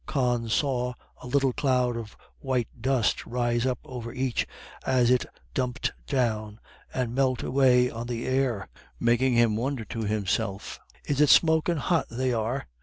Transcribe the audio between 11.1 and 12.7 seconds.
it smokin' hot they are?"